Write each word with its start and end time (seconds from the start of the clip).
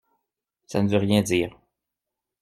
Ça 0.65 0.81
ne 0.81 0.89
veut 0.89 0.97
rien 0.97 1.21
dire. 1.21 1.55